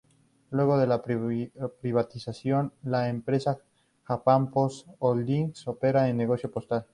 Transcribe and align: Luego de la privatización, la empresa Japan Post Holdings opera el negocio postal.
Luego 0.49 0.79
de 0.79 0.87
la 0.87 1.03
privatización, 1.03 2.73
la 2.85 3.07
empresa 3.07 3.59
Japan 4.05 4.49
Post 4.49 4.87
Holdings 4.97 5.67
opera 5.67 6.09
el 6.09 6.17
negocio 6.17 6.49
postal. 6.49 6.87